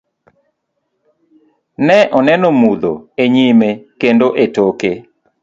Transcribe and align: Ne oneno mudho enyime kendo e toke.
Ne 1.85 1.99
oneno 2.19 2.49
mudho 2.61 2.91
enyime 3.23 3.69
kendo 4.01 4.27
e 4.43 4.45
toke. 4.55 4.91